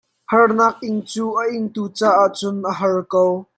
[0.31, 3.25] Harnak ing cu a ingtu caah cun a har ko.